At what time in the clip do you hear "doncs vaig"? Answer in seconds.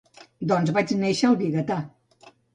0.51-0.95